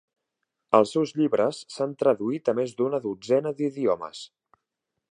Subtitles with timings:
[0.77, 4.27] Els seus llibres s'han traduït a més d'una dotzena d'idiomes.